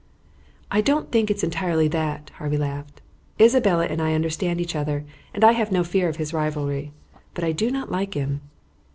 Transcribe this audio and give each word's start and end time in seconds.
"I 0.71 0.81
don't 0.81 1.11
think 1.11 1.29
it 1.29 1.37
is 1.37 1.43
entirely 1.43 1.87
that," 1.89 2.31
Harvey 2.39 2.57
laughed. 2.57 3.03
"Isabella 3.39 3.85
and 3.85 4.01
I 4.01 4.15
understand 4.15 4.59
each 4.59 4.75
other, 4.75 5.05
and 5.31 5.43
I 5.43 5.51
have 5.51 5.71
no 5.71 5.83
fear 5.83 6.09
of 6.09 6.15
his 6.15 6.33
rivalry; 6.33 6.91
but 7.35 7.43
I 7.43 7.51
do 7.51 7.69
not 7.69 7.91
like 7.91 8.15
him." 8.15 8.41